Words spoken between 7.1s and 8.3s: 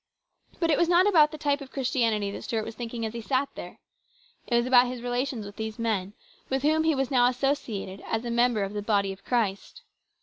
now associated as